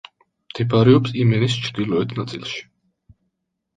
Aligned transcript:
მდებარეობს 0.53 1.13
იემენის 1.19 1.59
ჩრდილოეთ 1.67 2.17
ნაწილში. 2.23 2.67